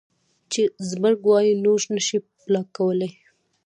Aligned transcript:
چې 0.51 0.61
زبرګ 0.89 1.19
وائي 1.27 1.51
نور 1.65 1.81
نشې 1.93 2.17
بلاک 2.43 2.67
کولے 2.77 3.09